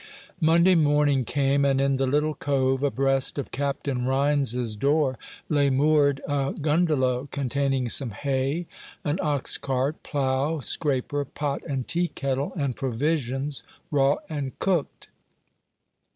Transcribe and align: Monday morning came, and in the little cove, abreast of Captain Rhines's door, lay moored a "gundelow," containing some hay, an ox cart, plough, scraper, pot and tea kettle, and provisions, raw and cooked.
Monday 0.39 0.73
morning 0.73 1.25
came, 1.25 1.63
and 1.63 1.79
in 1.79 1.97
the 1.97 2.07
little 2.07 2.33
cove, 2.33 2.81
abreast 2.81 3.37
of 3.37 3.51
Captain 3.51 4.03
Rhines's 4.03 4.75
door, 4.75 5.15
lay 5.47 5.69
moored 5.69 6.21
a 6.27 6.53
"gundelow," 6.59 7.27
containing 7.29 7.87
some 7.87 8.09
hay, 8.09 8.65
an 9.05 9.19
ox 9.21 9.59
cart, 9.59 10.01
plough, 10.01 10.59
scraper, 10.59 11.23
pot 11.23 11.61
and 11.67 11.87
tea 11.87 12.07
kettle, 12.07 12.51
and 12.55 12.75
provisions, 12.75 13.61
raw 13.91 14.15
and 14.27 14.57
cooked. 14.57 15.09